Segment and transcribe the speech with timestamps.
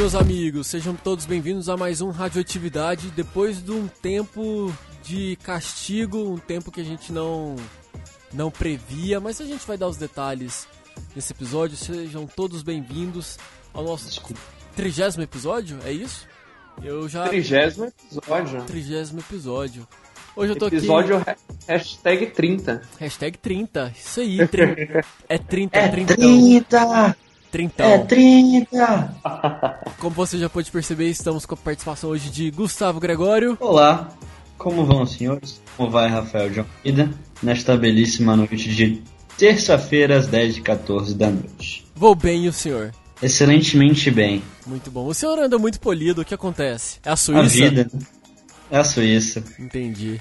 [0.00, 3.10] meus amigos, sejam todos bem-vindos a mais um Radioatividade.
[3.10, 7.54] Depois de um tempo de castigo, um tempo que a gente não
[8.32, 10.66] não previa, mas a gente vai dar os detalhes
[11.14, 11.76] nesse episódio.
[11.76, 13.36] Sejam todos bem-vindos
[13.74, 14.22] ao nosso
[14.74, 16.26] trigésimo episódio, é isso?
[16.82, 17.28] Eu já.
[17.28, 18.64] Trigésimo episódio.
[18.64, 19.86] Trigésimo episódio.
[20.34, 21.30] Hoje eu tô episódio aqui.
[21.30, 22.82] Episódio hashtag 30.
[22.98, 23.92] Hashtag 30.
[23.94, 24.48] Isso aí.
[24.48, 24.64] Trin...
[25.28, 26.14] é 30, é 30.
[26.16, 27.16] 30!
[27.50, 27.86] Trintão.
[27.86, 29.14] É 30!
[29.98, 33.58] Como você já pôde perceber, estamos com a participação hoje de Gustavo Gregório.
[33.58, 34.08] Olá,
[34.56, 35.60] como vão, senhores?
[35.76, 37.10] Como vai, Rafael de Almeida?
[37.42, 39.02] Nesta belíssima noite de
[39.36, 41.86] terça-feira, às 10h14 da noite.
[41.94, 42.92] Vou bem, e o senhor?
[43.20, 44.42] Excelentemente bem.
[44.64, 45.06] Muito bom.
[45.06, 47.00] O senhor anda muito polido, o que acontece?
[47.04, 47.40] É a Suíça?
[47.40, 47.90] A vida.
[48.70, 49.42] É a Suíça.
[49.58, 50.20] Entendi.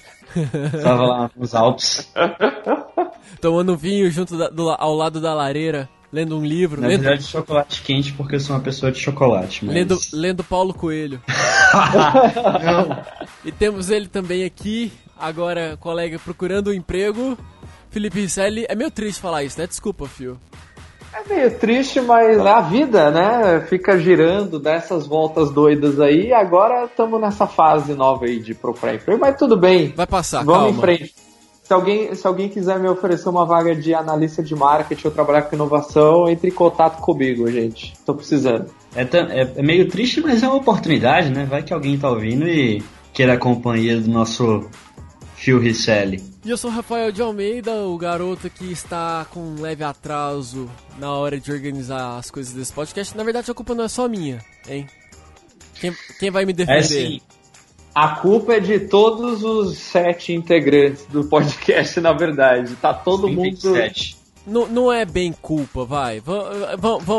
[0.82, 2.12] Tava lá nos Alpes.
[3.40, 6.82] Tomando vinho junto da, do, ao lado da lareira lendo um livro.
[6.82, 7.02] Na lendo...
[7.02, 9.66] verdade, chocolate quente, porque eu sou uma pessoa de chocolate.
[9.66, 9.76] Mas...
[9.76, 11.22] Lendo, lendo Paulo Coelho.
[13.46, 17.38] e temos ele também aqui, agora colega procurando um emprego.
[17.90, 18.66] Felipe Risselli.
[18.70, 19.66] É meio triste falar isso, né?
[19.66, 20.40] Desculpa, Fio.
[21.12, 23.66] É meio triste, mas a vida, né?
[23.68, 26.32] Fica girando dessas voltas doidas aí.
[26.32, 29.92] Agora estamos nessa fase nova aí de procurar emprego, mas tudo bem.
[29.96, 30.78] Vai passar, Vamos calma.
[30.78, 31.29] em frente.
[31.70, 35.44] Se alguém, se alguém quiser me oferecer uma vaga de analista de marketing ou trabalhar
[35.44, 37.94] com inovação, entre em contato comigo, gente.
[38.04, 38.72] Tô precisando.
[38.96, 41.46] É, é, é meio triste, mas é uma oportunidade, né?
[41.46, 42.82] Vai que alguém tá ouvindo e
[43.14, 44.68] queira a companhia do nosso
[45.36, 46.24] Phil Risselli.
[46.44, 50.68] E eu sou o Rafael de Almeida, o garoto que está com um leve atraso
[50.98, 53.16] na hora de organizar as coisas desse podcast.
[53.16, 54.88] Na verdade, a culpa não é só minha, hein?
[55.80, 56.80] Quem, quem vai me defender?
[56.80, 57.22] É sim.
[57.94, 62.76] A culpa é de todos os sete integrantes do podcast, na verdade.
[62.76, 63.74] Tá todo mundo.
[64.46, 66.20] Não, não é bem culpa, vai.
[66.20, 66.32] V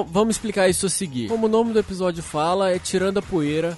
[0.09, 1.28] vamos explicar isso a seguir.
[1.28, 3.77] Como o nome do episódio fala, é Tirando a Poeira.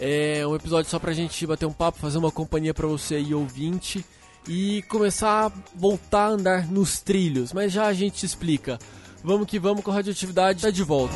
[0.00, 3.34] É um episódio só pra gente bater um papo, fazer uma companhia pra você aí,
[3.34, 4.04] ouvinte.
[4.48, 7.52] E começar a voltar a andar nos trilhos.
[7.52, 8.78] Mas já a gente explica.
[9.22, 11.14] Vamos que vamos com a radioatividade tá de volta.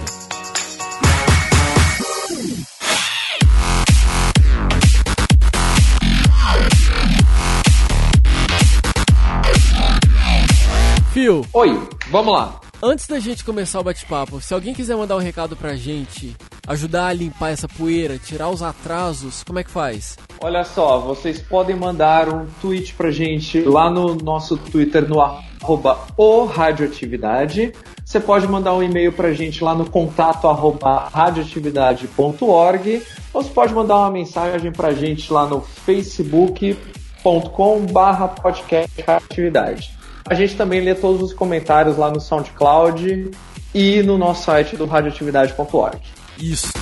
[11.12, 11.44] Fio.
[11.52, 12.58] Oi, vamos lá.
[12.82, 16.34] Antes da gente começar o bate-papo, se alguém quiser mandar um recado pra gente,
[16.66, 20.16] ajudar a limpar essa poeira, tirar os atrasos, como é que faz?
[20.40, 25.98] Olha só, vocês podem mandar um tweet pra gente lá no nosso Twitter no arroba
[26.16, 27.74] o radioatividade.
[28.02, 33.02] Você pode mandar um e-mail pra gente lá no contato arroba radioatividade.org
[33.34, 40.00] ou você pode mandar uma mensagem pra gente lá no facebook.com barra podcast radioatividade.
[40.24, 43.30] A gente também lê todos os comentários lá no SoundCloud
[43.74, 46.00] e no nosso site do radioatividade.org.
[46.38, 46.72] Isso.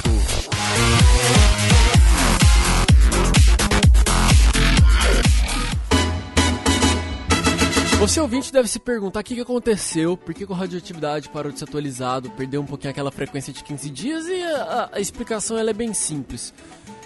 [8.01, 11.65] Você ouvinte deve se perguntar o que, aconteceu, por que, o radioatividade parou de ser
[11.65, 15.75] atualizado, perdeu um pouquinho aquela frequência de 15 dias e a, a explicação ela é
[15.75, 16.55] bem simples.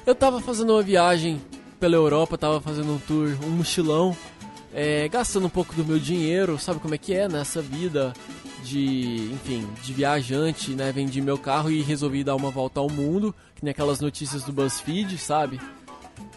[0.07, 1.43] Eu tava fazendo uma viagem
[1.81, 4.17] pela Europa, tava fazendo um tour, um mochilão,
[4.75, 8.13] é, gastando um pouco do meu dinheiro, sabe como é que é nessa vida
[8.65, 10.91] de, enfim, de viajante, né?
[10.91, 14.53] Vendi meu carro e resolvi dar uma volta ao mundo, que nem aquelas notícias do
[14.53, 15.61] BuzzFeed, sabe?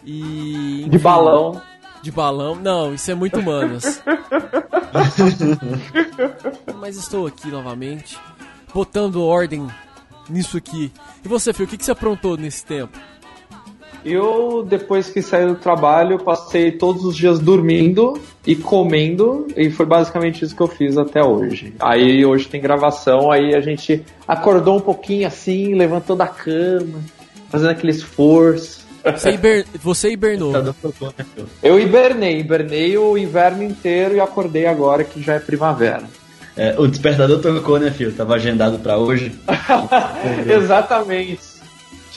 [0.04, 1.60] E enfim, de balão.
[2.00, 2.54] De balão?
[2.54, 4.00] Não, isso é muito humanas.
[6.78, 8.16] Mas estou aqui novamente,
[8.72, 9.66] botando ordem
[10.28, 10.92] nisso aqui.
[11.24, 12.96] E você, Fio, o que, que você aprontou nesse tempo?
[14.04, 19.86] Eu, depois que saí do trabalho, passei todos os dias dormindo e comendo, e foi
[19.86, 21.74] basicamente isso que eu fiz até hoje.
[21.80, 27.00] Aí hoje tem gravação, aí a gente acordou um pouquinho assim, levantou da cama,
[27.50, 28.86] fazendo aquele esforço.
[29.04, 29.66] Você, hiber...
[29.82, 30.52] Você hibernou.
[31.62, 36.04] Eu hibernei, hibernei o inverno inteiro e acordei agora que já é primavera.
[36.56, 38.12] É, o despertador tocou, né, filho?
[38.12, 39.32] Tava agendado para hoje.
[40.50, 41.57] Exatamente.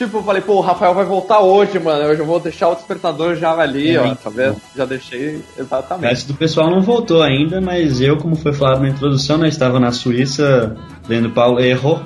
[0.02, 2.02] Tipo, eu falei, pô, o Rafael vai voltar hoje, mano.
[2.02, 4.56] Eu já vou deixar o despertador já ali, é, ó, tá vendo?
[4.76, 6.06] Já deixei exatamente.
[6.06, 9.46] O resto do pessoal não voltou ainda, mas eu, como foi falado na introdução, né,
[9.46, 10.76] estava na Suíça
[11.08, 12.04] lendo Paulo Erro,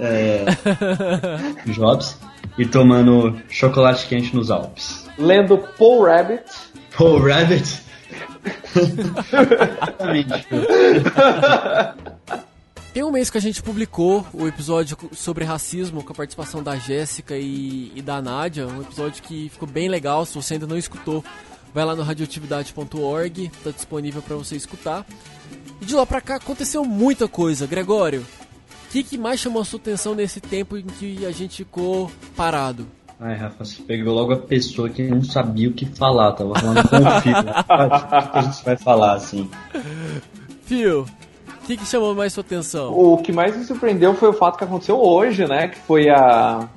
[0.00, 0.46] é,
[1.66, 2.18] Jobs,
[2.58, 5.08] e tomando chocolate quente nos Alpes.
[5.16, 6.42] Lendo Paul Rabbit.
[6.98, 7.82] Paul Rabbit?
[8.74, 10.46] Exatamente.
[12.92, 16.76] Tem um mês que a gente publicou o episódio sobre racismo com a participação da
[16.76, 20.76] Jéssica e, e, da Nádia, um episódio que ficou bem legal, se você ainda não
[20.76, 21.24] escutou,
[21.72, 25.06] vai lá no radioatividade.org, está disponível para você escutar.
[25.80, 27.66] E de lá para cá aconteceu muita coisa.
[27.66, 28.26] Gregório,
[28.92, 32.86] que, que mais chamou a sua atenção nesse tempo em que a gente ficou parado?
[33.18, 36.86] Ai, Rafa, você pegou logo a pessoa que não sabia o que falar, tava falando
[36.86, 37.38] com o filho.
[38.28, 39.48] o que a gente vai falar, assim?
[40.64, 41.31] Fio, o
[41.76, 42.92] que, que chamou mais sua atenção?
[42.92, 45.68] O que mais me surpreendeu foi o fato que aconteceu hoje, né?
[45.68, 46.68] Que foi a,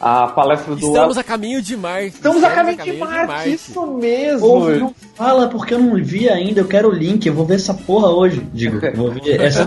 [0.00, 0.86] a palestra do.
[0.86, 2.16] Estamos a caminho de Marte.
[2.16, 4.46] Estamos, Estamos a caminho, a caminho de, Marte, de, Marte, isso mesmo.
[4.46, 7.54] Ouve, não fala porque eu não vi ainda, eu quero o link, eu vou ver
[7.54, 8.42] essa porra hoje.
[8.52, 9.66] Digo, eu vou ver essa,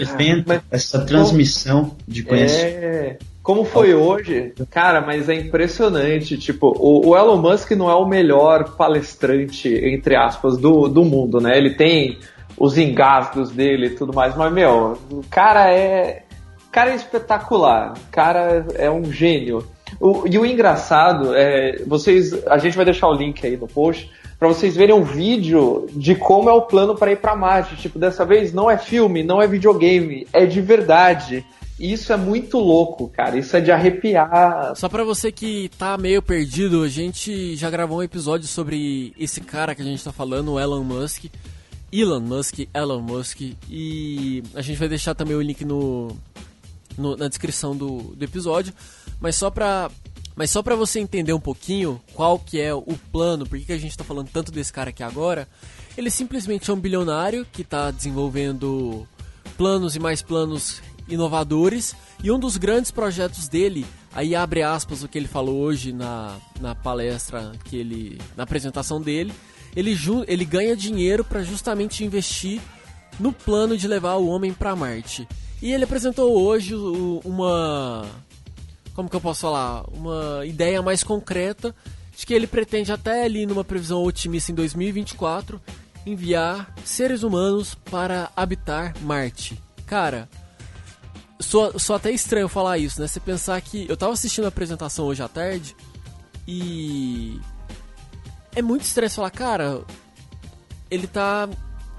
[0.00, 2.76] evento, essa transmissão de conhecimento.
[2.76, 3.18] É.
[3.42, 6.36] Como foi hoje, cara, mas é impressionante.
[6.36, 11.40] Tipo, o, o, Elon Musk não é o melhor palestrante, entre aspas, do, do mundo,
[11.40, 11.56] né?
[11.56, 12.18] Ele tem
[12.60, 16.24] os engasgos dele e tudo mais, mas, meu, o cara é.
[16.68, 17.94] O cara é espetacular.
[17.94, 19.66] O cara é um gênio.
[19.98, 21.82] O, e o engraçado é.
[21.86, 22.46] Vocês.
[22.46, 26.14] A gente vai deixar o link aí no post para vocês verem um vídeo de
[26.14, 27.76] como é o plano para ir para Marte.
[27.76, 31.44] Tipo, dessa vez não é filme, não é videogame, é de verdade.
[31.78, 33.38] Isso é muito louco, cara.
[33.38, 34.74] Isso é de arrepiar.
[34.76, 39.40] Só pra você que tá meio perdido, a gente já gravou um episódio sobre esse
[39.40, 41.24] cara que a gente tá falando, o Elon Musk.
[41.92, 43.40] Elon Musk, Elon Musk.
[43.68, 46.16] E a gente vai deixar também o link no,
[46.96, 48.72] no na descrição do, do episódio.
[49.20, 49.90] Mas só pra,
[50.34, 53.72] mas só pra você entender um pouquinho qual que é o plano, por que, que
[53.72, 55.46] a gente tá falando tanto desse cara aqui agora,
[55.96, 59.06] ele simplesmente é um bilionário que tá desenvolvendo
[59.56, 63.84] planos e mais planos inovadores e um dos grandes projetos dele,
[64.14, 69.00] aí abre aspas o que ele falou hoje na, na palestra que ele na apresentação
[69.00, 69.32] dele,
[69.74, 69.96] ele,
[70.26, 72.60] ele ganha dinheiro para justamente investir
[73.18, 75.26] no plano de levar o homem para Marte.
[75.62, 76.74] E ele apresentou hoje
[77.24, 78.06] uma
[78.94, 81.74] como que eu posso falar, uma ideia mais concreta
[82.16, 85.60] de que ele pretende até ali numa previsão otimista em 2024
[86.04, 89.60] enviar seres humanos para habitar Marte.
[89.86, 90.28] Cara,
[91.40, 93.06] sou até estranho falar isso, né?
[93.06, 93.86] Você pensar que.
[93.88, 95.74] Eu tava assistindo a apresentação hoje à tarde
[96.46, 97.40] e.
[98.54, 99.82] É muito estranho falar, cara.
[100.90, 101.48] Ele tá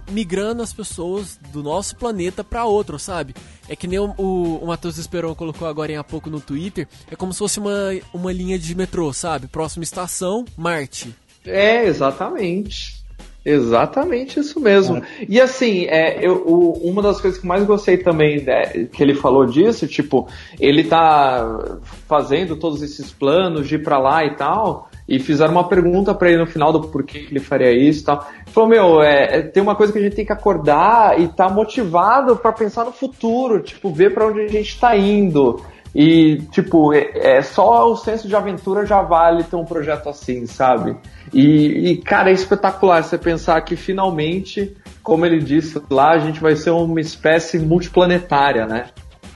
[0.10, 3.34] migrando as pessoas do nosso planeta para outro, sabe?
[3.70, 6.88] É que nem o, o, o Matheus Esperon colocou agora há pouco no Twitter.
[7.10, 9.48] É como se fosse uma, uma linha de metrô, sabe?
[9.48, 11.16] Próxima estação, Marte.
[11.46, 13.02] É, exatamente.
[13.44, 14.98] Exatamente isso mesmo.
[14.98, 15.04] É.
[15.28, 19.16] E assim, é, eu, o, uma das coisas que mais gostei também né, que ele
[19.16, 20.28] falou disso, tipo,
[20.60, 25.68] ele tá fazendo todos esses planos de ir pra lá e tal, e fizeram uma
[25.68, 28.26] pergunta para ele no final do porquê ele faria isso e tal.
[28.34, 31.28] Ele falou, meu, é, é, tem uma coisa que a gente tem que acordar e
[31.28, 35.62] tá motivado para pensar no futuro, tipo, ver para onde a gente tá indo.
[35.94, 40.46] E, tipo, é, é, só o senso de aventura já vale ter um projeto assim,
[40.46, 40.96] sabe?
[41.34, 46.40] E, e, cara, é espetacular você pensar que finalmente, como ele disse lá, a gente
[46.40, 48.86] vai ser uma espécie multiplanetária, né?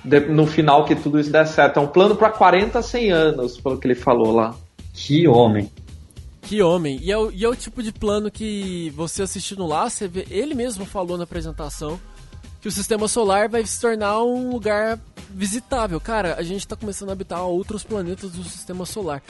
[0.06, 1.82] De, no final que tudo isso der certo.
[1.82, 4.56] É um plano para 40, 100 anos, pelo que ele falou lá.
[4.96, 5.70] Que homem.
[6.42, 7.00] Que homem.
[7.02, 10.26] E é, o, e é o tipo de plano que você assistindo lá, você vê,
[10.30, 12.00] ele mesmo falou na apresentação
[12.62, 15.00] que o sistema solar vai se tornar um lugar
[15.30, 16.00] visitável.
[16.00, 19.22] Cara, a gente está começando a habitar outros planetas do sistema solar.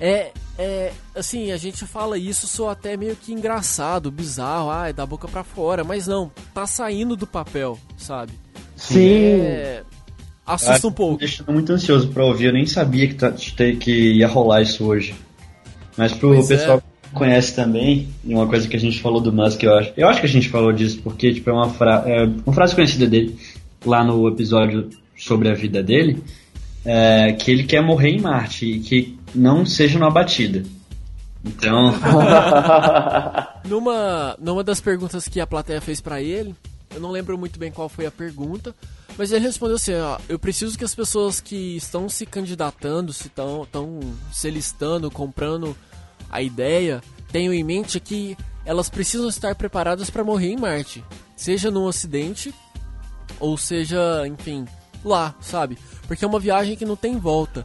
[0.00, 5.06] É, é, assim, a gente fala isso só até meio que engraçado, bizarro, ai, da
[5.06, 8.32] boca para fora, mas não, tá saindo do papel, sabe?
[8.76, 9.40] Sim.
[9.40, 9.84] É,
[10.46, 11.18] assusta um pouco.
[11.18, 15.14] Deixando muito ansioso para ouvir, eu nem sabia que, tá, que ia rolar isso hoje.
[15.96, 19.32] Mas pro pois pessoal é conhece também, e uma coisa que a gente falou do
[19.32, 19.92] Musk, eu acho.
[19.96, 22.74] Eu acho que a gente falou disso porque tipo, é uma, fra é uma frase
[22.74, 23.38] conhecida dele
[23.84, 26.22] lá no episódio sobre a vida dele,
[26.84, 30.62] é, que ele quer morrer em Marte e que não seja numa batida.
[31.44, 31.94] Então.
[33.68, 36.54] numa, numa das perguntas que a plateia fez para ele,
[36.94, 38.74] eu não lembro muito bem qual foi a pergunta,
[39.16, 43.28] mas ele respondeu assim: ó, eu preciso que as pessoas que estão se candidatando, se
[43.28, 44.00] estão
[44.32, 45.76] se listando, comprando
[46.30, 51.04] a ideia, tenho em mente que elas precisam estar preparadas para morrer em Marte,
[51.36, 52.54] seja num acidente
[53.40, 54.64] ou seja, enfim,
[55.04, 55.76] lá, sabe?
[56.06, 57.64] Porque é uma viagem que não tem volta.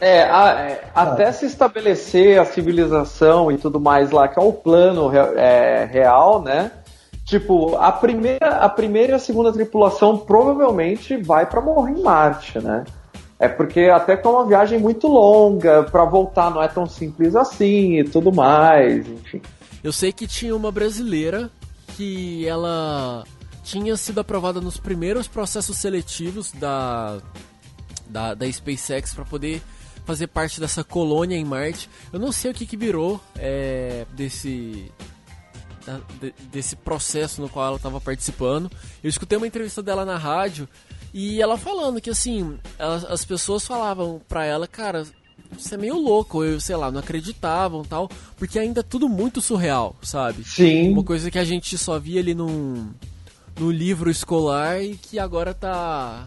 [0.00, 4.52] É, a, é, até se estabelecer a civilização e tudo mais lá, que é o
[4.52, 6.72] plano é, real, né?
[7.32, 12.58] Tipo, a primeira, a primeira e a segunda tripulação provavelmente vai para morrer em Marte,
[12.58, 12.84] né?
[13.38, 17.34] É porque até que é uma viagem muito longa, para voltar não é tão simples
[17.34, 19.40] assim e tudo mais, enfim.
[19.82, 21.50] Eu sei que tinha uma brasileira
[21.96, 23.24] que ela
[23.64, 27.16] tinha sido aprovada nos primeiros processos seletivos da,
[28.10, 29.62] da, da SpaceX para poder
[30.04, 31.88] fazer parte dessa colônia em Marte.
[32.12, 34.92] Eu não sei o que, que virou é, desse
[35.86, 38.70] da, de, desse processo no qual ela estava participando.
[39.02, 40.68] Eu escutei uma entrevista dela na rádio
[41.14, 45.04] e ela falando que assim, as, as pessoas falavam pra ela, cara,
[45.58, 49.40] você é meio louco, eu sei lá, não acreditavam tal, porque ainda é tudo muito
[49.40, 50.44] surreal, sabe?
[50.44, 50.90] Sim.
[50.90, 52.90] Uma coisa que a gente só via ali num,
[53.58, 56.26] no livro escolar e que agora tá.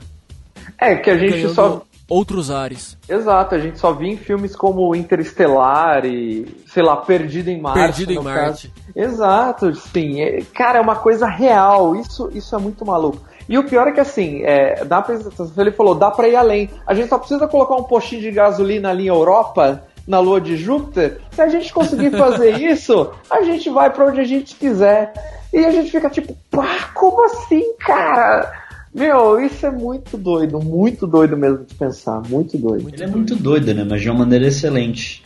[0.79, 1.85] É, que a gente só.
[2.07, 2.97] Outros ares.
[3.09, 7.79] Exato, a gente só via em filmes como Interestelar e, sei lá, Perdido em Marte.
[7.79, 8.67] Perdido em Marte.
[8.67, 8.85] Caso.
[8.95, 10.21] Exato, sim.
[10.21, 11.95] É, cara, é uma coisa real.
[11.95, 13.19] Isso, isso é muito maluco.
[13.49, 16.69] E o pior é que assim, é, apresentação, ele falou, dá pra ir além.
[16.85, 20.55] A gente só precisa colocar um postinho de gasolina ali em Europa, na lua de
[20.57, 21.21] Júpiter.
[21.31, 25.13] Se a gente conseguir fazer isso, a gente vai para onde a gente quiser.
[25.51, 28.64] E a gente fica tipo, pá, como assim, cara?
[28.95, 32.89] Meu, isso é muito doido, muito doido mesmo de pensar, muito doido.
[32.93, 33.83] Ele é muito doido, né?
[33.83, 35.21] Mas de uma maneira excelente.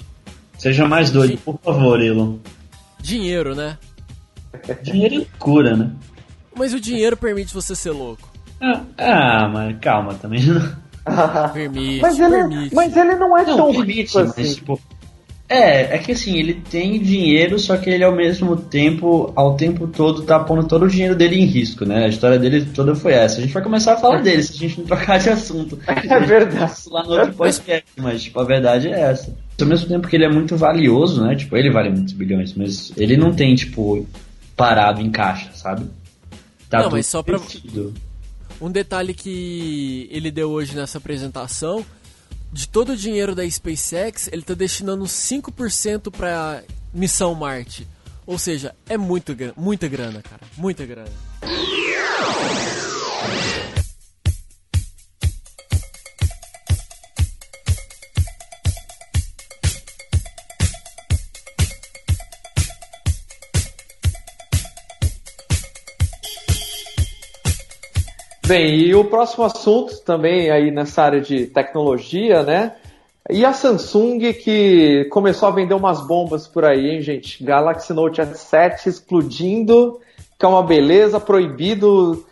[0.57, 2.37] Seja mais doido, por favor, Elon.
[2.99, 3.77] Dinheiro, né?
[4.81, 5.91] Dinheiro cura, né?
[6.55, 8.27] Mas o dinheiro permite você ser louco.
[8.59, 10.41] Ah, ah mas calma também.
[11.53, 12.75] permite, mas ele, permite.
[12.75, 14.41] Mas ele não é não, tão permite, rico assim.
[14.41, 14.81] Mas, tipo,
[15.49, 19.87] é, é que assim, ele tem dinheiro, só que ele ao mesmo tempo, ao tempo
[19.87, 22.05] todo, tá pondo todo o dinheiro dele em risco, né?
[22.05, 23.39] A história dele toda foi essa.
[23.39, 25.79] A gente vai começar a falar dele se a gente não trocar de assunto.
[25.89, 26.73] É verdade.
[26.91, 29.35] Lá no outro podcast, mas tipo, a verdade é essa.
[29.59, 31.35] Ao mesmo tempo que ele é muito valioso, né?
[31.35, 34.07] Tipo, ele vale muitos bilhões, mas ele não tem, tipo,
[34.55, 35.85] parado em caixa, sabe?
[36.69, 37.39] Tá não, mas só pra.
[38.61, 41.83] Um detalhe que ele deu hoje nessa apresentação
[42.51, 46.63] de todo o dinheiro da SpaceX, ele está destinando 5% para
[46.93, 47.87] missão Marte.
[48.25, 50.41] Ou seja, é muito, muita grana, cara.
[50.57, 51.11] Muita grana.
[68.49, 72.77] Bem, e o próximo assunto também aí nessa área de tecnologia, né?
[73.29, 77.43] E a Samsung que começou a vender umas bombas por aí, hein, gente?
[77.43, 79.99] Galaxy Note S7 explodindo,
[80.39, 82.25] que é uma beleza, proibido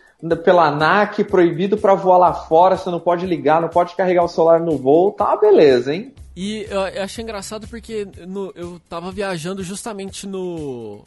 [0.44, 4.28] pela ANAC, proibido para voar lá fora, você não pode ligar, não pode carregar o
[4.28, 6.12] celular no voo, tá uma beleza, hein?
[6.36, 11.04] E eu, eu achei engraçado porque no, eu tava viajando justamente no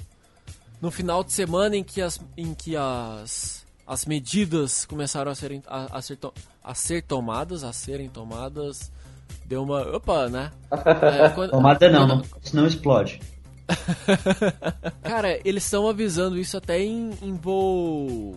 [0.80, 5.61] no final de semana em que as, em que as as medidas começaram a, serem,
[5.66, 6.32] a, a, ser, to,
[6.62, 8.92] a ser tomadas, a serem tomadas,
[9.44, 9.80] deu uma.
[9.97, 10.52] Opa, né?
[10.70, 13.20] É, quando, Tomada não, não, senão explode.
[15.02, 18.37] Cara, eles estão avisando isso até em, em voo.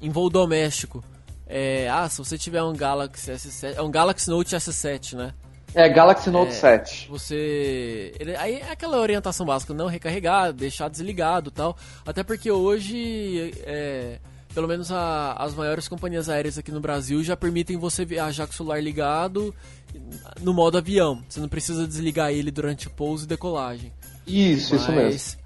[0.00, 1.04] em voo doméstico.
[1.46, 3.74] É, ah, se você tiver um Galaxy S7.
[3.76, 5.34] É um Galaxy Note S7, né?
[5.74, 7.08] É, Galaxy Note é, 7.
[7.10, 8.14] Você.
[8.18, 11.76] Ele, aí é aquela orientação básica, não recarregar, deixar desligado tal.
[12.06, 13.52] Até porque hoje.
[13.66, 14.18] É,
[14.54, 18.52] pelo menos a, as maiores companhias aéreas aqui no Brasil já permitem você viajar com
[18.52, 19.54] o celular ligado
[20.40, 21.22] no modo avião.
[21.28, 23.92] Você não precisa desligar ele durante o pouso e decolagem.
[24.26, 25.44] Isso, Mas isso mesmo.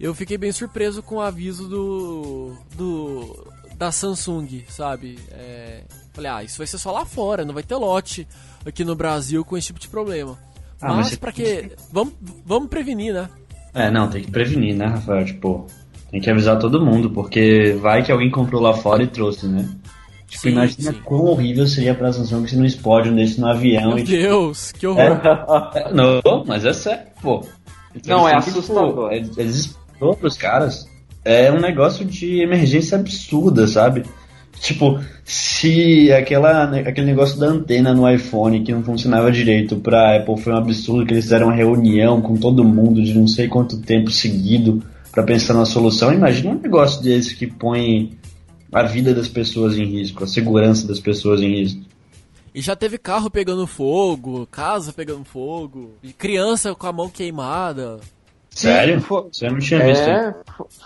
[0.00, 5.18] Eu fiquei bem surpreso com o aviso do, do da Samsung, sabe?
[5.30, 8.26] É, falei, ah, isso vai ser só lá fora, não vai ter lote
[8.64, 10.38] aqui no Brasil com esse tipo de problema.
[10.80, 13.28] Ah, mas, mas para que vamos, vamos prevenir, né?
[13.74, 15.24] É, não, tem que prevenir, né, Rafael?
[15.24, 15.66] Tipo,
[16.10, 19.68] tem que avisar todo mundo, porque vai que alguém comprou lá fora e trouxe, né?
[20.26, 21.00] Tipo, sim, imagina sim.
[21.04, 23.90] quão horrível seria pra Samsung se não explode um desse no avião.
[23.90, 25.20] Meu e, tipo, Deus, que horror.
[25.74, 27.44] É, não, mas é sério, pô.
[27.94, 29.10] Então, não, é assustador.
[29.10, 30.88] Tipo, eles explodiram pros caras.
[31.24, 34.04] É um negócio de emergência absurda, sabe?
[34.60, 40.38] Tipo, se aquela, aquele negócio da antena no iPhone que não funcionava direito pra Apple
[40.38, 43.80] foi um absurdo, que eles fizeram uma reunião com todo mundo de não sei quanto
[43.80, 46.12] tempo seguido para pensar na solução.
[46.12, 48.18] Imagina um negócio desse que põe
[48.72, 51.82] a vida das pessoas em risco, a segurança das pessoas em risco.
[52.54, 58.00] E já teve carro pegando fogo, casa pegando fogo, criança com a mão queimada.
[58.50, 59.00] Sério?
[59.00, 60.02] Você não tinha visto?
[60.02, 60.34] É,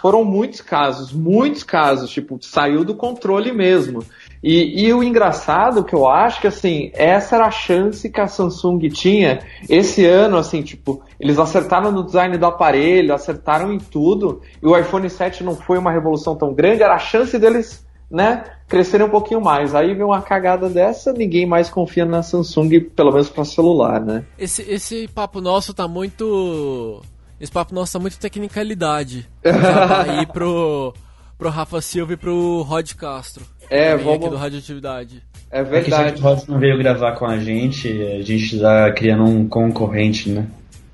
[0.00, 4.04] foram muitos casos, muitos casos, tipo, saiu do controle mesmo.
[4.42, 8.26] E, e, o engraçado que eu acho que assim, essa era a chance que a
[8.26, 14.40] Samsung tinha esse ano, assim, tipo, eles acertaram no design do aparelho, acertaram em tudo,
[14.60, 18.42] e o iPhone 7 não foi uma revolução tão grande, era a chance deles, né,
[18.66, 19.74] crescerem um pouquinho mais.
[19.74, 24.24] Aí vem uma cagada dessa, ninguém mais confia na Samsung, pelo menos para celular, né?
[24.38, 27.00] Esse, esse papo nosso tá muito.
[27.38, 29.28] Esse papo nosso tá muito tecnicalidade.
[29.44, 30.94] Já aí pro,
[31.38, 33.44] pro Rafa Silva e pro Rod Castro.
[33.72, 34.16] É, vamos...
[34.16, 35.22] aqui do Radioatividade.
[35.50, 36.10] É verdade.
[36.10, 40.28] É que o não veio gravar com a gente, a gente tá criando um concorrente,
[40.28, 40.46] né?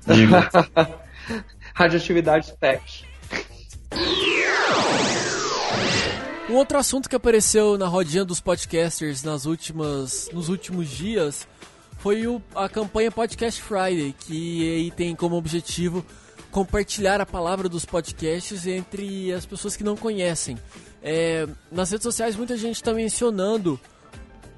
[1.75, 3.03] Radioatividade Tech.
[6.49, 11.45] Um outro assunto que apareceu na rodinha dos podcasters nas últimas, nos últimos dias
[11.97, 16.03] foi o, a campanha Podcast Friday, que tem como objetivo
[16.49, 20.57] compartilhar a palavra dos podcasts entre as pessoas que não conhecem.
[21.01, 23.79] É, nas redes sociais muita gente está mencionando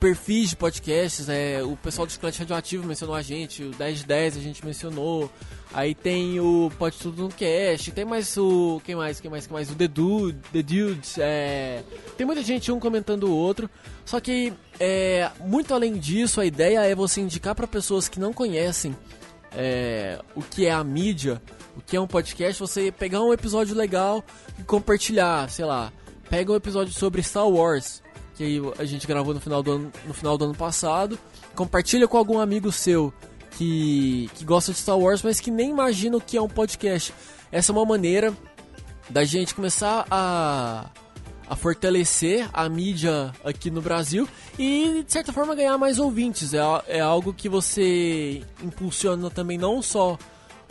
[0.01, 4.39] perfis de podcasts, é, o pessoal do Chiclete Radioativo mencionou a gente, o 1010 a
[4.39, 5.31] gente mencionou,
[5.71, 8.81] aí tem o Pode Tudo no Cast, tem mais o.
[8.83, 9.19] Quem mais?
[9.19, 9.45] Quem mais?
[9.45, 9.69] Quem mais?
[9.69, 11.83] O The Dude, The Dudes, é,
[12.17, 13.69] tem muita gente um comentando o outro,
[14.03, 18.33] só que é, muito além disso, a ideia é você indicar para pessoas que não
[18.33, 18.97] conhecem
[19.55, 21.39] é, o que é a mídia,
[21.77, 24.25] o que é um podcast, você pegar um episódio legal
[24.57, 25.93] e compartilhar, sei lá,
[26.31, 28.01] pega um episódio sobre Star Wars
[28.37, 31.19] que a gente gravou no final do ano, no final do ano passado.
[31.53, 33.13] Compartilha com algum amigo seu
[33.51, 37.13] que, que gosta de Star Wars, mas que nem imagina o que é um podcast.
[37.51, 38.33] Essa é uma maneira
[39.09, 40.89] da gente começar a,
[41.49, 44.25] a fortalecer a mídia aqui no Brasil
[44.57, 46.53] e, de certa forma, ganhar mais ouvintes.
[46.53, 50.17] É, é algo que você impulsiona também não só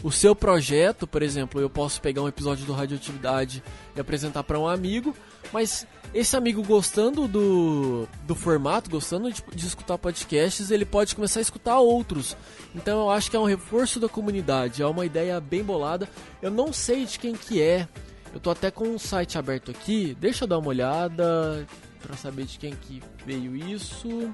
[0.03, 3.63] o seu projeto, por exemplo, eu posso pegar um episódio do Radioatividade
[3.95, 5.15] e apresentar para um amigo,
[5.53, 11.41] mas esse amigo gostando do, do formato, gostando de, de, escutar podcasts, ele pode começar
[11.41, 12.37] a escutar outros.
[12.75, 16.09] Então eu acho que é um reforço da comunidade, é uma ideia bem bolada.
[16.43, 17.89] Eu não sei de quem que é.
[18.33, 21.67] Eu tô até com um site aberto aqui, deixa eu dar uma olhada
[22.01, 24.33] para saber de quem que veio isso.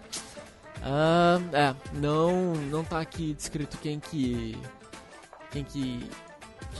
[0.82, 4.56] Ah, é, não, não tá aqui descrito quem que
[5.50, 6.08] quem que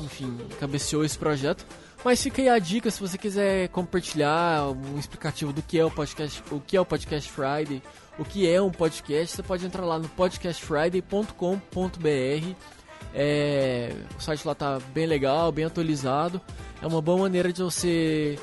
[0.03, 1.65] enfim, cabeceou esse projeto.
[2.07, 5.91] Mas fica aí a dica se você quiser compartilhar um explicativo do que é o
[5.91, 7.83] podcast, o que é o Podcast Friday,
[8.17, 12.55] o que é um podcast, você pode entrar lá no podcastfriday.com.br.
[13.13, 16.41] É, o site lá tá bem legal, bem atualizado.
[16.81, 18.39] É uma boa maneira de você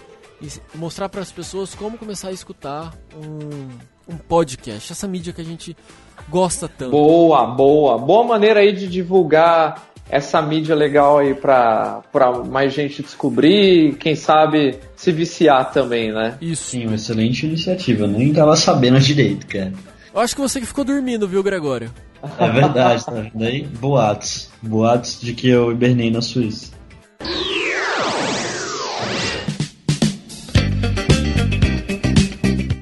[0.75, 3.69] mostrar para as pessoas como começar a escutar um,
[4.13, 5.73] um podcast, essa mídia que a gente
[6.27, 6.91] gosta tanto.
[6.91, 7.97] Boa, boa.
[7.97, 14.15] Boa maneira aí de divulgar essa mídia legal aí pra, pra mais gente descobrir, quem
[14.15, 16.37] sabe se viciar também, né?
[16.41, 16.71] Isso.
[16.71, 18.07] Sim, uma excelente iniciativa.
[18.07, 19.73] Nem tava sabendo direito, cara.
[20.13, 21.91] Eu acho que você que ficou dormindo, viu, Gregório?
[22.39, 24.49] É verdade, tá Daí, boatos.
[24.61, 26.71] Boatos de que eu hibernei na Suíça.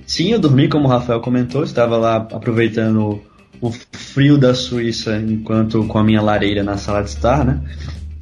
[0.05, 3.21] Sim, eu dormi, como o Rafael comentou, estava lá aproveitando
[3.62, 7.62] o frio da Suíça enquanto com a minha lareira na sala de estar, né?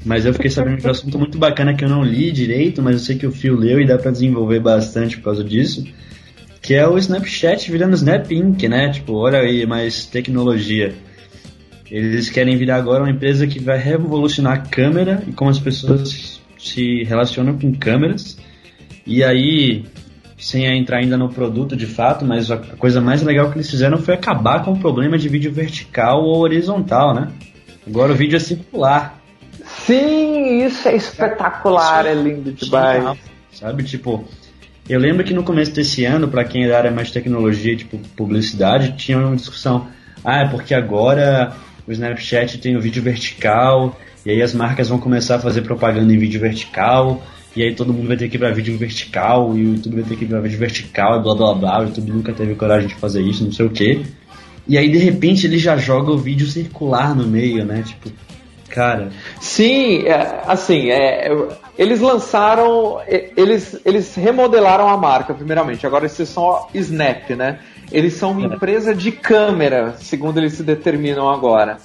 [0.06, 2.94] Mas eu fiquei sabendo de um assunto muito bacana que eu não li direito, mas
[2.94, 5.86] eu sei que o Fio leu e dá para desenvolver bastante por causa disso,
[6.62, 8.90] que é o Snapchat virando Snap Inc, né?
[8.90, 10.94] Tipo, olha aí, mais tecnologia.
[11.90, 16.40] Eles querem virar agora uma empresa que vai revolucionar a câmera e como as pessoas
[16.58, 18.38] se relacionam com câmeras.
[19.06, 19.86] E aí,
[20.50, 24.00] sem entrar ainda no produto de fato, mas a coisa mais legal que eles fizeram
[24.00, 27.28] foi acabar com o problema de vídeo vertical ou horizontal, né?
[27.86, 29.22] Agora o vídeo é circular.
[29.86, 33.20] Sim, isso é espetacular, é lindo demais.
[33.52, 34.26] Sabe, tipo,
[34.88, 37.76] eu lembro que no começo desse ano, para quem é da área mais de tecnologia,
[37.76, 39.88] tipo publicidade, tinha uma discussão.
[40.26, 41.54] Ah, é porque agora
[41.88, 46.12] o Snapchat tem o vídeo vertical, e aí as marcas vão começar a fazer propaganda
[46.12, 47.22] em vídeo vertical,
[47.60, 50.04] e aí todo mundo vai ter que ir pra vídeo vertical, e o YouTube vai
[50.06, 52.88] ter que ir pra vídeo vertical, e blá blá blá, o YouTube nunca teve coragem
[52.88, 54.06] de fazer isso, não sei o que.
[54.66, 57.84] E aí de repente ele já joga o vídeo circular no meio, né?
[57.86, 58.10] Tipo,
[58.70, 59.10] cara.
[59.42, 61.30] Sim, é, assim, é,
[61.78, 63.02] eles lançaram,
[63.36, 65.86] eles, eles remodelaram a marca, primeiramente.
[65.86, 67.60] Agora eles são Snap, né?
[67.92, 68.56] Eles são uma é.
[68.56, 71.78] empresa de câmera, segundo eles se determinam agora.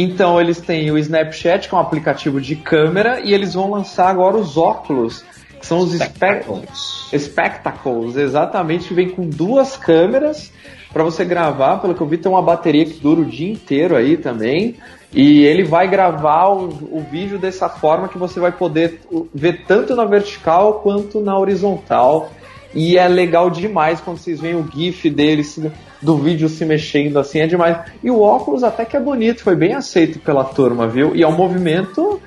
[0.00, 4.06] Então eles têm o Snapchat, que é um aplicativo de câmera, e eles vão lançar
[4.06, 5.24] agora os óculos,
[5.58, 10.52] que são os Spectacles, Spectacles exatamente, que vem com duas câmeras
[10.92, 11.78] para você gravar.
[11.78, 14.76] Pelo que eu vi, tem uma bateria que dura o dia inteiro aí também.
[15.12, 19.00] E ele vai gravar o, o vídeo dessa forma que você vai poder
[19.34, 22.30] ver tanto na vertical quanto na horizontal.
[22.74, 25.58] E é legal demais quando vocês veem o GIF deles
[26.02, 27.78] do vídeo se mexendo assim, é demais.
[28.02, 31.14] E o óculos até que é bonito, foi bem aceito pela turma, viu?
[31.16, 32.20] E é um movimento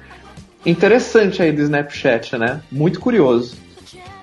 [0.65, 2.62] interessante aí do Snapchat, né?
[2.71, 3.56] Muito curioso.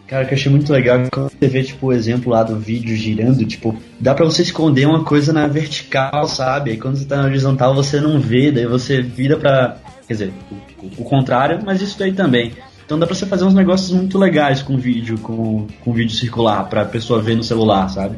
[0.08, 2.96] Cara, que eu achei muito legal quando você vê, tipo, o exemplo lá do vídeo
[2.96, 6.70] girando, tipo, dá pra você esconder uma coisa na vertical, sabe?
[6.70, 9.76] Aí quando você tá na horizontal você não vê, daí você vira pra.
[10.06, 10.32] Quer dizer,
[10.80, 12.52] o, o contrário, mas isso daí também.
[12.88, 16.70] Então dá pra você fazer uns negócios muito legais com vídeo, com, com vídeo circular,
[16.70, 18.16] pra pessoa ver no celular, sabe?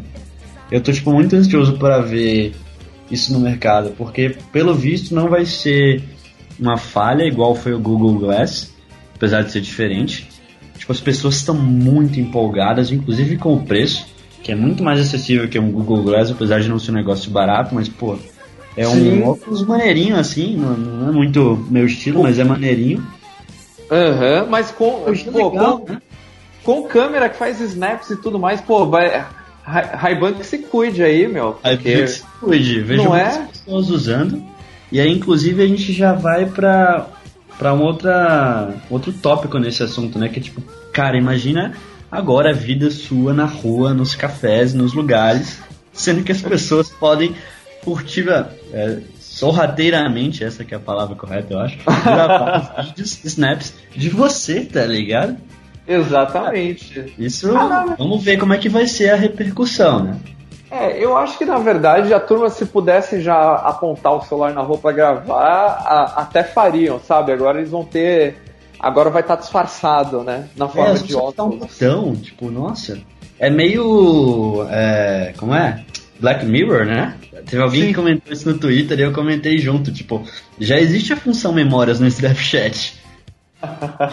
[0.70, 2.54] Eu tô, tipo, muito ansioso para ver
[3.10, 6.04] isso no mercado, porque pelo visto não vai ser
[6.56, 8.72] uma falha igual foi o Google Glass,
[9.16, 10.28] apesar de ser diferente.
[10.78, 14.06] Tipo, as pessoas estão muito empolgadas, inclusive com o preço,
[14.40, 17.28] que é muito mais acessível que um Google Glass, apesar de não ser um negócio
[17.32, 18.16] barato, mas, pô,
[18.76, 23.04] é um óculos maneirinho assim, não, não, é muito meu estilo, mas é maneirinho.
[23.90, 26.02] Aham, uhum, mas com, pô, legal, com, né?
[26.62, 29.26] com câmera que faz snaps e tudo mais, pô, vai.
[29.64, 31.54] Ray-Ban que se cuide aí, meu.
[31.54, 32.06] Porque...
[32.06, 32.80] Se cuide.
[32.80, 33.46] Vejo não muitas é?
[33.46, 34.42] pessoas usando.
[34.90, 37.06] E aí, inclusive, a gente já vai pra,
[37.58, 40.28] pra um outra, outro tópico nesse assunto, né?
[40.28, 41.74] Que é tipo, cara, imagina
[42.10, 45.60] agora a vida sua na rua, nos cafés, nos lugares,
[45.92, 47.34] sendo que as pessoas podem
[47.84, 48.98] curtir é,
[49.40, 54.84] sorrateiramente, essa que é a palavra correta, eu acho, gravar vídeos, snaps de você, tá
[54.84, 55.38] ligado?
[55.88, 57.14] Exatamente.
[57.18, 57.50] Isso,
[57.98, 60.20] vamos ver como é que vai ser a repercussão, né?
[60.70, 64.60] É, eu acho que na verdade a turma, se pudesse já apontar o celular na
[64.60, 67.32] rua pra gravar, a, até fariam, sabe?
[67.32, 68.36] Agora eles vão ter.
[68.78, 70.48] Agora vai estar tá disfarçado, né?
[70.54, 71.34] Na forma é, de óculos.
[71.34, 73.00] Tá um botão, tipo, nossa.
[73.38, 74.64] É meio.
[74.70, 75.84] É, como é?
[76.20, 77.16] Black Mirror, né?
[77.46, 77.88] Teve alguém Sim.
[77.88, 80.22] que comentou isso no Twitter e eu comentei junto, tipo,
[80.58, 83.00] já existe a função memórias no Snapchat.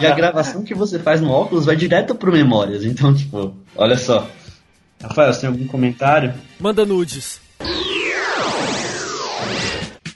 [0.00, 2.84] e a gravação que você faz no óculos vai direto pro memórias.
[2.84, 4.28] Então, tipo, olha só.
[5.02, 6.34] Rafael, você tem algum comentário?
[6.58, 7.40] Manda nudes.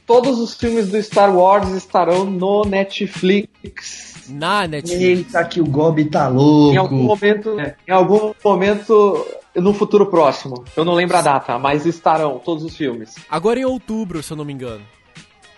[0.07, 4.29] Todos os filmes do Star Wars estarão no Netflix.
[4.29, 5.03] Na Netflix.
[5.03, 6.75] Eita, que o Gob tá louco.
[6.75, 7.57] Em algum momento,
[7.89, 10.65] em algum momento no futuro próximo.
[10.77, 13.15] Eu não lembro a data, mas estarão todos os filmes.
[13.29, 14.85] Agora em outubro, se eu não me engano.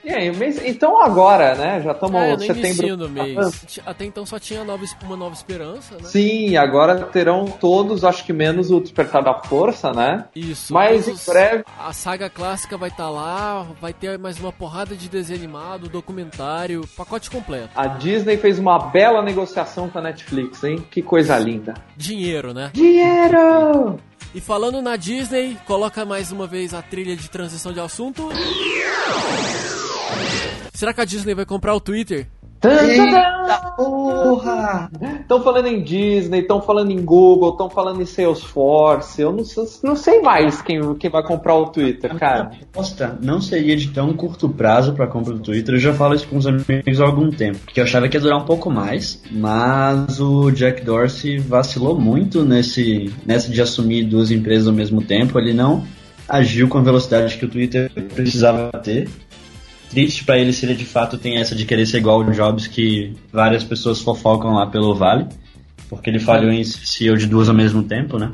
[0.05, 1.81] E aí, mês, então agora, né?
[1.83, 2.97] Já estamos é, setembro.
[2.97, 3.81] do mês.
[3.87, 6.05] Até então só tinha nova, uma nova esperança, né?
[6.05, 10.27] Sim, agora terão todos, acho que menos o Despertar da Força, né?
[10.37, 10.73] Isso.
[10.75, 11.65] Mas em breve.
[11.79, 15.89] A saga clássica vai estar tá lá, vai ter mais uma porrada de desenho animado,
[15.89, 17.71] documentário, pacote completo.
[17.75, 20.85] A Disney fez uma bela negociação com a Netflix, hein?
[20.91, 21.73] Que coisa linda.
[21.97, 22.71] Dinheiro, né?
[22.75, 23.99] Dinheiro!
[24.35, 28.29] E falando na Disney, coloca mais uma vez a trilha de transição de assunto.
[30.85, 32.27] Será que a Disney vai comprar o Twitter?
[32.63, 34.91] Eita porra!
[35.19, 39.23] Estão falando em Disney, estão falando em Google, estão falando em Salesforce.
[39.23, 39.43] Eu não,
[39.83, 42.51] não sei mais quem, quem vai comprar o Twitter, cara.
[42.53, 45.77] A aposta não seria de tão curto prazo para compra do Twitter.
[45.77, 47.61] Eu já falo isso com os amigos há algum tempo.
[47.73, 52.45] Que eu achava que ia durar um pouco mais, mas o Jack Dorsey vacilou muito
[52.45, 55.39] nesse, nessa de assumir duas empresas ao mesmo tempo.
[55.39, 55.83] Ele não
[56.29, 59.09] agiu com a velocidade que o Twitter precisava ter
[59.95, 62.67] triste para ele se ele de fato tem essa de querer ser igual o Jobs,
[62.67, 65.27] que várias pessoas fofocam lá pelo Vale,
[65.89, 68.33] porque ele falhou em CEO de duas ao mesmo tempo, né?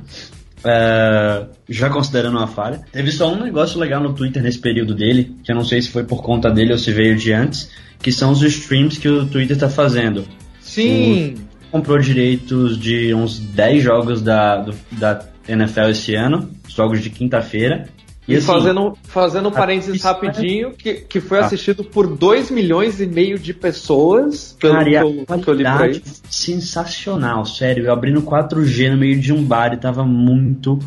[0.64, 2.80] É, já considerando uma falha.
[2.90, 5.90] Teve só um negócio legal no Twitter nesse período dele, que eu não sei se
[5.90, 9.26] foi por conta dele ou se veio de antes, que são os streams que o
[9.26, 10.24] Twitter tá fazendo.
[10.60, 11.34] Sim!
[11.34, 17.10] O, comprou direitos de uns 10 jogos da, do, da NFL esse ano, jogos de
[17.10, 17.88] quinta-feira,
[18.34, 21.46] e, assim, fazendo, fazendo um parênteses rapidinho, que, que foi ah.
[21.46, 25.64] assistido por 2 milhões e meio de pessoas, pelo Cara, que, eu, que eu li
[25.64, 26.02] por aí.
[26.30, 27.84] Sensacional, sério.
[27.84, 30.78] Eu abri no 4G no meio de um bar e tava muito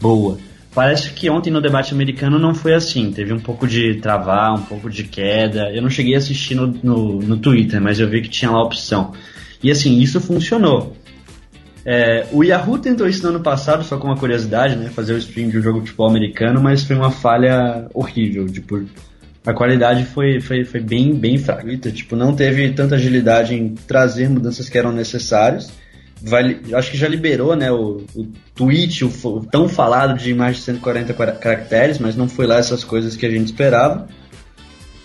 [0.00, 0.38] boa.
[0.74, 3.12] Parece que ontem no debate americano não foi assim.
[3.12, 5.70] Teve um pouco de travar, um pouco de queda.
[5.70, 8.58] Eu não cheguei a assistir no, no, no Twitter, mas eu vi que tinha lá
[8.58, 9.12] a opção.
[9.62, 10.96] E assim, isso funcionou.
[11.84, 14.88] É, o Yahoo tentou isso no ano passado, só com uma curiosidade, né?
[14.88, 18.46] Fazer o stream de um jogo de futebol americano, mas foi uma falha horrível.
[18.46, 18.84] Tipo,
[19.44, 21.76] a qualidade foi, foi, foi bem, bem fraca.
[21.90, 25.72] Tipo, não teve tanta agilidade em trazer mudanças que eram necessárias.
[26.24, 30.58] Vai, acho que já liberou né, o, o tweet, o, o, tão falado de mais
[30.58, 34.06] de 140 caracteres, mas não foi lá essas coisas que a gente esperava.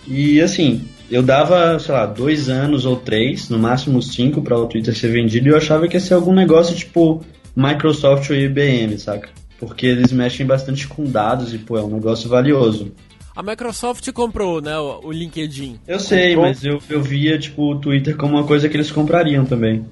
[0.08, 4.66] E assim, eu dava, sei lá, dois anos ou três, no máximo cinco, para o
[4.66, 7.22] Twitter ser vendido e eu achava que ia ser algum negócio tipo
[7.54, 9.28] Microsoft ou IBM, saca?
[9.58, 12.92] Porque eles mexem bastante com dados e, pô, é um negócio valioso.
[13.36, 15.78] A Microsoft comprou, né, o LinkedIn.
[15.86, 16.46] Eu sei, comprou.
[16.46, 19.84] mas eu, eu via, tipo, o Twitter como uma coisa que eles comprariam também.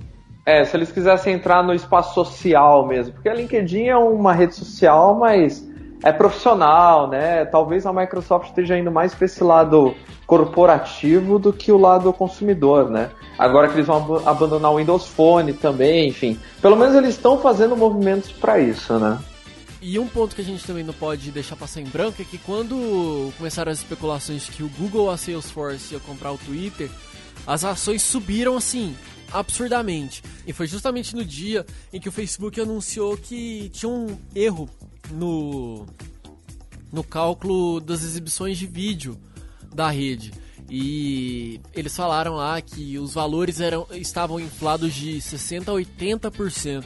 [0.45, 3.13] É, se eles quisessem entrar no espaço social mesmo.
[3.15, 5.69] Porque a LinkedIn é uma rede social, mas
[6.03, 7.45] é profissional, né?
[7.45, 9.95] Talvez a Microsoft esteja indo mais para esse lado
[10.27, 13.11] corporativo do que o lado consumidor, né?
[13.39, 16.39] Agora que eles vão abandonar o Windows Phone também, enfim.
[16.61, 19.19] Pelo menos eles estão fazendo movimentos para isso, né?
[19.81, 22.39] E um ponto que a gente também não pode deixar passar em branco é que
[22.39, 26.91] quando começaram as especulações que o Google a Salesforce ia comprar o Twitter,
[27.47, 28.97] as ações subiram assim
[29.33, 30.23] absurdamente.
[30.47, 34.69] E foi justamente no dia em que o Facebook anunciou que tinha um erro
[35.13, 35.87] no
[36.93, 39.19] no cálculo das exibições de vídeo
[39.75, 40.33] da rede.
[40.69, 46.85] E eles falaram lá que os valores eram, estavam inflados de 60% a 80%.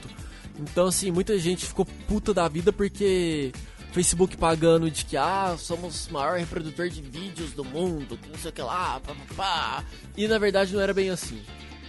[0.58, 3.52] Então, assim, muita gente ficou puta da vida porque
[3.92, 8.38] Facebook pagando de que, ah, somos o maior reprodutor de vídeos do mundo, que não
[8.38, 9.84] sei o que lá, pá, pá, pá.
[10.16, 11.40] E na verdade não era bem assim.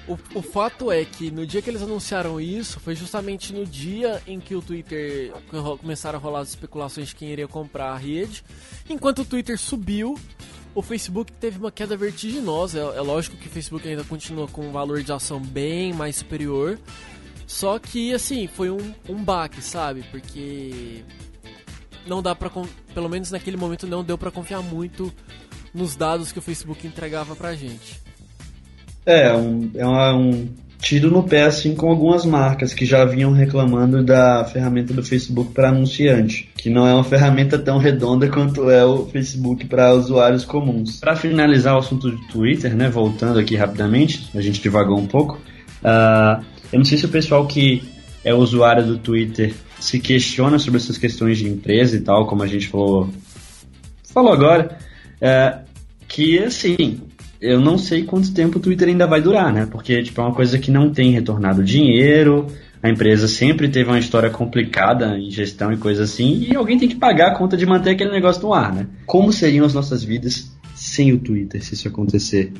[0.07, 4.21] O, o fato é que no dia que eles anunciaram isso, foi justamente no dia
[4.25, 5.31] em que o Twitter
[5.79, 8.43] começaram a rolar as especulações de quem iria comprar a rede.
[8.89, 10.17] Enquanto o Twitter subiu,
[10.73, 12.79] o Facebook teve uma queda vertiginosa.
[12.79, 16.15] É, é lógico que o Facebook ainda continua com um valor de ação bem mais
[16.15, 16.79] superior.
[17.45, 20.03] Só que, assim, foi um, um baque, sabe?
[20.09, 21.03] Porque
[22.07, 22.49] não dá pra.
[22.93, 25.13] Pelo menos naquele momento não deu para confiar muito
[25.73, 28.00] nos dados que o Facebook entregava pra gente.
[29.05, 30.47] É, um, é um
[30.81, 35.53] tiro no pé, assim, com algumas marcas que já vinham reclamando da ferramenta do Facebook
[35.53, 40.43] para anunciante, que não é uma ferramenta tão redonda quanto é o Facebook para usuários
[40.43, 40.99] comuns.
[40.99, 45.39] Para finalizar o assunto do Twitter, né, voltando aqui rapidamente, a gente divagou um pouco.
[45.83, 47.83] Uh, eu não sei se o pessoal que
[48.23, 52.47] é usuário do Twitter se questiona sobre essas questões de empresa e tal, como a
[52.47, 53.09] gente falou,
[54.03, 54.77] falou agora,
[55.19, 55.59] é,
[56.07, 57.01] que assim,
[57.41, 59.67] eu não sei quanto tempo o Twitter ainda vai durar, né?
[59.69, 62.47] Porque tipo, é uma coisa que não tem retornado dinheiro,
[62.81, 66.87] a empresa sempre teve uma história complicada em gestão e coisa assim, e alguém tem
[66.87, 68.87] que pagar a conta de manter aquele negócio no ar, né?
[69.05, 72.53] Como seriam as nossas vidas sem o Twitter se isso acontecer?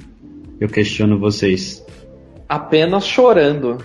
[0.60, 1.84] Eu questiono vocês
[2.52, 3.78] apenas chorando.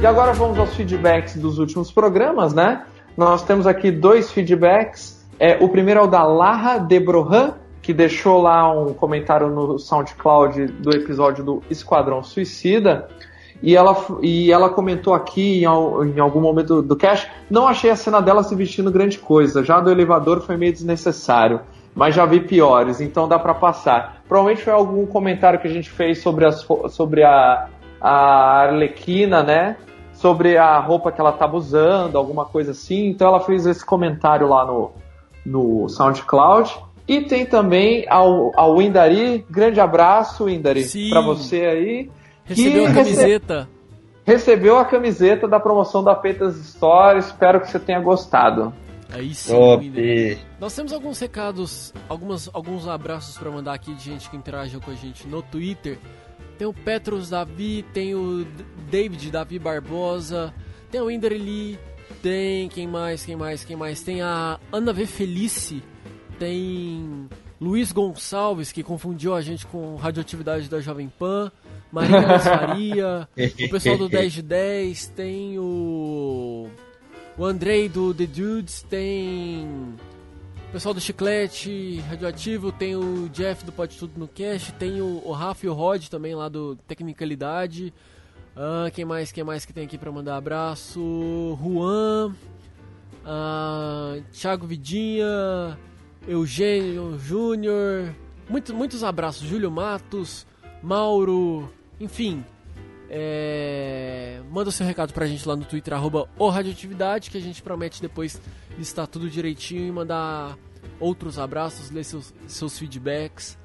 [0.00, 2.84] E agora vamos aos feedbacks dos últimos programas, né?
[3.16, 5.26] Nós temos aqui dois feedbacks.
[5.40, 10.66] É, o primeiro é o da Lara Debrohan, que deixou lá um comentário no SoundCloud
[10.66, 13.08] do episódio do Esquadrão Suicida.
[13.60, 17.96] E ela, e ela comentou aqui em, em algum momento do cast, não achei a
[17.96, 21.60] cena dela se vestindo grande coisa, já do elevador foi meio desnecessário,
[21.92, 24.22] mas já vi piores, então dá para passar.
[24.28, 27.66] Provavelmente foi algum comentário que a gente fez sobre, as, sobre a,
[28.00, 29.76] a Arlequina, né?
[30.18, 33.08] Sobre a roupa que ela estava usando, alguma coisa assim.
[33.08, 34.90] Então ela fez esse comentário lá no,
[35.46, 36.76] no SoundCloud.
[37.06, 42.10] E tem também ao, ao Indari, grande abraço, Indari, para você aí.
[42.44, 43.68] Recebeu a camiseta.
[44.26, 47.26] Recebeu a camiseta da promoção da Petas Stories.
[47.26, 48.74] Espero que você tenha gostado.
[49.10, 49.54] Aí sim,
[50.60, 54.90] Nós temos alguns recados, algumas, alguns abraços para mandar aqui de gente que interagiu com
[54.90, 55.98] a gente no Twitter.
[56.58, 58.44] Tem o Petros Davi, tem o
[58.90, 60.52] David Davi Barbosa,
[60.90, 61.78] tem o Inder Lee,
[62.20, 64.02] tem quem mais, quem mais, quem mais?
[64.02, 65.82] Tem a Ana V Felice,
[66.38, 67.28] tem
[67.60, 71.50] Luiz Gonçalves, que confundiu a gente com radioatividade da Jovem Pan.
[71.90, 76.68] Marina Faria, o pessoal do 10 de 10, tem o.
[77.36, 79.94] O Andrei do The Dudes, tem.
[80.70, 85.32] Pessoal do Chiclete Radioativo, tem o Jeff do Pode Tudo no Cast, tem o, o
[85.32, 87.92] Rafa e o Rod também lá do Tecnicalidade.
[88.54, 91.58] Ah, quem mais, quem mais que tem aqui para mandar abraço?
[91.62, 92.34] Juan,
[93.24, 95.78] ah, Thiago Vidinha,
[96.26, 98.14] Eugênio Júnior,
[98.46, 99.48] muitos, muitos abraços.
[99.48, 100.46] Júlio Matos,
[100.82, 102.44] Mauro, enfim,
[103.10, 104.40] é...
[104.50, 108.00] manda seu recado pra gente lá no Twitter, arroba o Radioatividade, que a gente promete
[108.00, 108.40] depois
[108.78, 110.56] listar tudo direitinho e mandar
[111.00, 113.56] outros abraços, ler seus, seus feedbacks.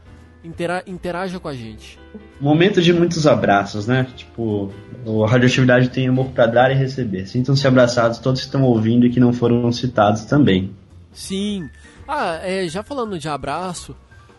[0.44, 1.98] Intera interaja com a gente.
[2.40, 4.06] Momento de muitos abraços, né?
[4.14, 4.74] Tipo,
[5.06, 7.26] o Radioatividade tem amor para dar e receber.
[7.28, 10.76] Sintam-se abraçados todos que estão ouvindo e que não foram citados também.
[11.14, 11.70] Sim.
[12.06, 13.96] Ah, é, já falando de abraço,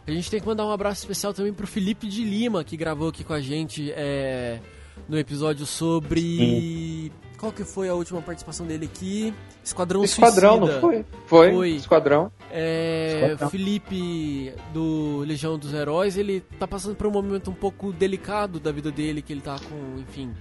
[0.07, 3.09] a gente tem que mandar um abraço especial também pro Felipe de Lima, que gravou
[3.09, 4.61] aqui com a gente é,
[5.09, 7.13] no episódio sobre.
[7.39, 9.35] Qual que foi a última participação dele aqui?
[9.63, 10.75] Esquadrão Esquadrão, Suicida.
[10.75, 11.05] não foi?
[11.27, 11.53] foi?
[11.53, 11.71] Foi.
[11.71, 12.33] Esquadrão.
[12.51, 13.51] É, Esquadrão.
[13.51, 18.73] Felipe do Legião dos Heróis, ele tá passando por um momento um pouco delicado da
[18.73, 20.33] vida dele, que ele tá com, enfim,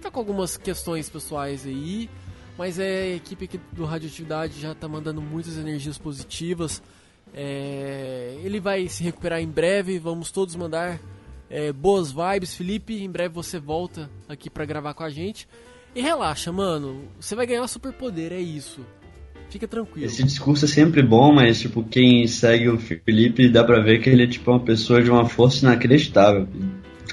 [0.00, 2.08] tá com algumas questões pessoais aí,
[2.56, 6.80] mas é a equipe aqui do Radioatividade já tá mandando muitas energias positivas
[7.34, 9.98] é, ele vai se recuperar em breve.
[9.98, 10.98] Vamos todos mandar
[11.50, 13.02] é, boas vibes, Felipe.
[13.02, 15.48] Em breve você volta aqui para gravar com a gente.
[15.94, 17.04] E relaxa, mano.
[17.18, 18.80] Você vai ganhar superpoder, é isso.
[19.48, 20.06] Fica tranquilo.
[20.06, 24.10] Esse discurso é sempre bom, mas tipo, quem segue o Felipe dá pra ver que
[24.10, 26.48] ele é tipo uma pessoa de uma força inacreditável.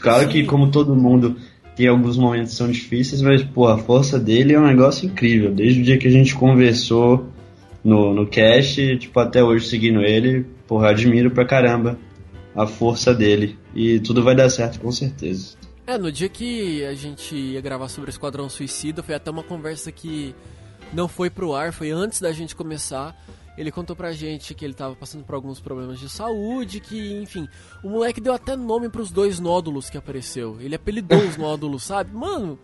[0.02, 0.30] Claro Sim.
[0.30, 1.38] que como todo mundo
[1.76, 5.54] tem alguns momentos que são difíceis, mas pô, a força dele é um negócio incrível.
[5.54, 7.28] Desde o dia que a gente conversou
[7.84, 11.98] no, no cast, tipo, até hoje seguindo ele, porra, admiro pra caramba
[12.56, 13.58] a força dele.
[13.74, 15.56] E tudo vai dar certo com certeza.
[15.86, 19.44] É, no dia que a gente ia gravar sobre o Esquadrão Suicida, foi até uma
[19.44, 20.34] conversa que
[20.94, 23.16] não foi pro ar, foi antes da gente começar.
[23.58, 27.48] Ele contou pra gente que ele tava passando por alguns problemas de saúde, que, enfim,
[27.84, 30.58] o moleque deu até nome pros dois nódulos que apareceu.
[30.60, 32.14] Ele apelidou os nódulos, sabe?
[32.16, 32.58] Mano.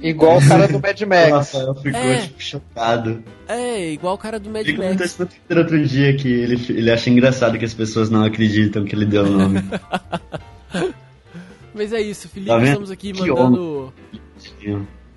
[0.00, 1.30] Igual o cara do Mad Max.
[1.30, 2.20] Rafael ficou É.
[2.22, 3.22] tipo, chocado.
[3.48, 5.00] É, igual o cara do Mad Ele Max.
[5.00, 8.84] isso no Twitter outro dia que ele, ele acha engraçado que as pessoas não acreditam
[8.84, 9.60] que ele deu o nome.
[11.74, 13.92] Mas é isso, Felipe, Tá estamos aqui Que mandando.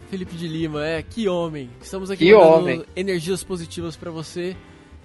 [0.10, 1.70] Felipe de Lima, é, que homem.
[1.82, 2.84] Estamos aqui Que mandando homem.
[2.96, 4.56] energias positivas pra você.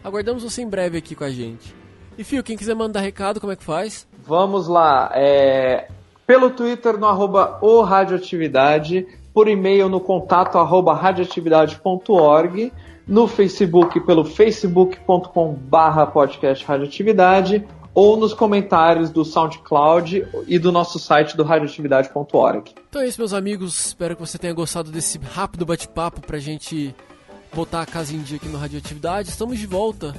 [0.04, 1.74] Aguardamos você em breve aqui com a gente.
[2.18, 4.07] E Fio, quem quiser mandar recado, como é que faz?
[4.26, 5.11] Vamos lá.
[5.14, 5.88] é,
[6.26, 12.73] pelo Twitter no arroba o Radioatividade, por e-mail no contato arroba radioatividade.org,
[13.07, 17.64] no Facebook pelo facebook.com barra podcast radioatividade
[17.95, 22.73] ou nos comentários do SoundCloud e do nosso site do radioatividade.org.
[22.88, 23.87] Então é isso, meus amigos.
[23.87, 26.95] Espero que você tenha gostado desse rápido bate-papo pra gente
[27.53, 29.31] botar a casa em dia aqui no Radioatividade.
[29.31, 30.14] Estamos de volta,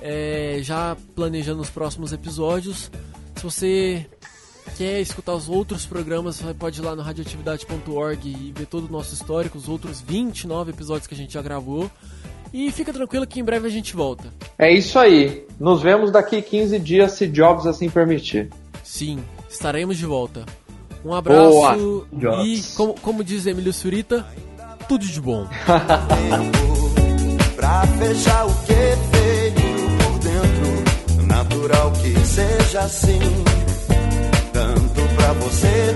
[0.00, 2.90] é, já planejando os próximos episódios.
[3.36, 4.06] Se você
[4.76, 8.92] quer escutar os outros programas, você pode ir lá no radioatividade.org e ver todo o
[8.92, 11.90] nosso histórico, os outros 29 episódios que a gente já gravou.
[12.52, 14.32] E fica tranquilo que em breve a gente volta.
[14.58, 15.46] É isso aí.
[15.58, 18.50] Nos vemos daqui 15 dias, se Jobs assim permitir.
[18.82, 20.44] Sim, estaremos de volta.
[21.04, 22.44] Um abraço Boa.
[22.44, 24.26] e, como, como diz Emílio Surita,
[24.88, 25.46] tudo de bom.
[27.56, 29.54] Pra fechar o que veio
[29.98, 33.49] por dentro Natural que seja assim
[34.60, 35.94] Tanto pra você